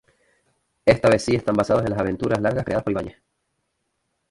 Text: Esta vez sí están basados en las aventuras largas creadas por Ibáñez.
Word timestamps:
Esta 0.83 1.09
vez 1.11 1.23
sí 1.23 1.35
están 1.35 1.55
basados 1.55 1.83
en 1.83 1.91
las 1.91 1.99
aventuras 1.99 2.41
largas 2.41 2.63
creadas 2.65 2.83
por 2.83 2.91
Ibáñez. 2.93 3.21